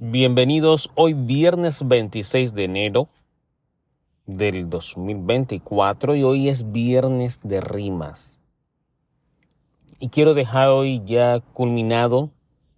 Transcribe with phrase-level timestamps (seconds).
[0.00, 3.08] Bienvenidos hoy viernes 26 de enero
[4.24, 8.38] del 2024 y hoy es viernes de rimas.
[10.00, 12.30] Y quiero dejar hoy ya culminado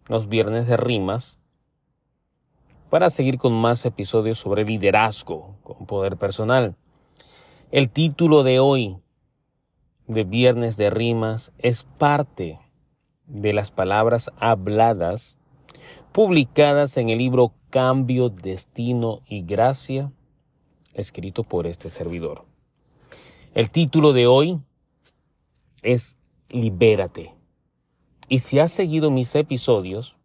[0.08, 1.38] los viernes de rimas
[2.90, 6.74] para seguir con más episodios sobre liderazgo con poder personal.
[7.70, 8.98] El título de hoy
[10.08, 12.58] de viernes de rimas es parte
[13.26, 15.38] de las palabras habladas
[16.12, 20.12] publicadas en el libro Cambio, Destino y Gracia,
[20.92, 22.44] escrito por este servidor.
[23.54, 24.60] El título de hoy
[25.82, 27.34] es Libérate.
[28.28, 30.16] Y si has seguido mis episodios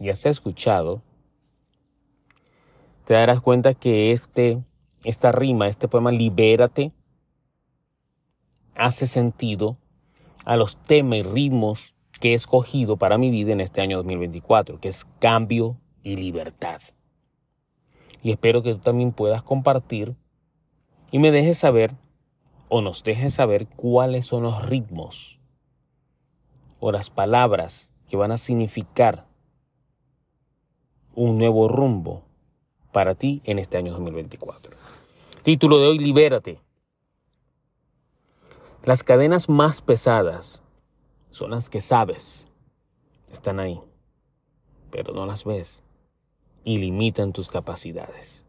[0.00, 1.02] y has escuchado,
[3.04, 4.62] te darás cuenta que este,
[5.04, 6.92] esta rima, este poema Libérate,
[8.74, 9.76] hace sentido
[10.44, 14.80] a los temas y ritmos que he escogido para mi vida en este año 2024,
[14.80, 16.80] que es cambio y libertad.
[18.22, 20.16] Y espero que tú también puedas compartir
[21.10, 21.94] y me dejes saber
[22.68, 25.38] o nos dejes saber cuáles son los ritmos
[26.80, 29.26] o las palabras que van a significar
[31.14, 32.24] un nuevo rumbo
[32.90, 34.76] para ti en este año 2024.
[35.42, 36.60] Título de hoy, Libérate.
[38.82, 40.63] Las cadenas más pesadas
[41.34, 42.46] son las que sabes.
[43.32, 43.80] Están ahí,
[44.92, 45.82] pero no las ves
[46.62, 48.44] y limitan tus capacidades.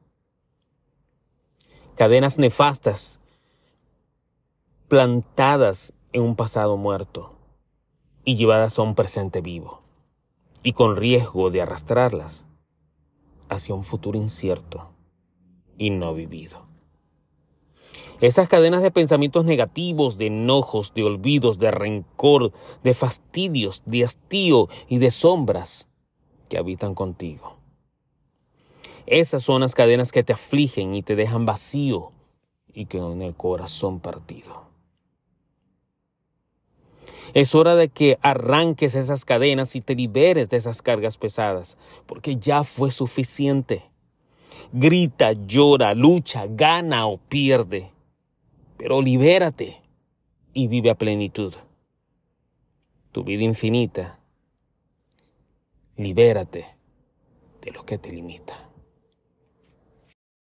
[1.96, 3.20] Cadenas nefastas
[4.88, 7.36] plantadas en un pasado muerto
[8.24, 9.82] y llevadas a un presente vivo
[10.62, 12.46] y con riesgo de arrastrarlas
[13.50, 14.92] hacia un futuro incierto
[15.80, 16.68] y no vivido.
[18.22, 24.70] Esas cadenas de pensamientos negativos, de enojos, de olvidos, de rencor, de fastidios, de hastío
[24.88, 25.90] y de sombras
[26.48, 27.58] que habitan contigo.
[29.06, 32.12] Esas son las cadenas que te afligen y te dejan vacío
[32.74, 34.64] y con el corazón partido.
[37.34, 42.38] Es hora de que arranques esas cadenas y te liberes de esas cargas pesadas, porque
[42.38, 43.84] ya fue suficiente.
[44.72, 47.95] Grita, llora, lucha, gana o pierde
[48.78, 49.82] pero libérate
[50.54, 51.54] y vive a plenitud.
[53.12, 54.20] Tu vida infinita,
[55.98, 56.66] libérate
[57.62, 58.65] de lo que te limita.